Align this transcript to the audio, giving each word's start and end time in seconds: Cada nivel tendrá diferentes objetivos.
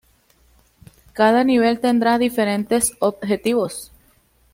Cada 1.13 1.43
nivel 1.43 1.79
tendrá 1.79 2.17
diferentes 2.17 2.93
objetivos. 3.01 3.91